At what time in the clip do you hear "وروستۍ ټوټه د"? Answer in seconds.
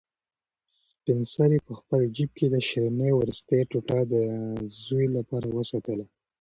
3.15-4.15